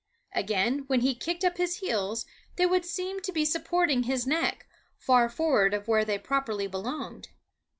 [0.33, 4.65] Again, when he kicked up his heels, they would seem to be supporting his neck,
[4.97, 7.29] far forward of where they properly belonged.